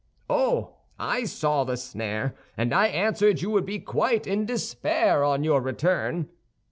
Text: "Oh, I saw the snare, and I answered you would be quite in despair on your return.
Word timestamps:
"Oh, 0.31 0.77
I 0.97 1.25
saw 1.25 1.63
the 1.63 1.77
snare, 1.77 2.33
and 2.57 2.73
I 2.73 2.87
answered 2.87 3.43
you 3.43 3.51
would 3.51 3.67
be 3.67 3.77
quite 3.77 4.25
in 4.25 4.47
despair 4.47 5.23
on 5.23 5.43
your 5.43 5.61
return. 5.61 6.27